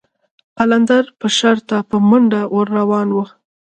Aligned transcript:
قلندر 0.57 1.05
به 1.19 1.27
شر 1.37 1.57
ته 1.67 1.77
په 1.89 1.97
منډه 2.09 2.41
ور 2.53 2.67
روان 2.79 3.07
و. 3.11 3.17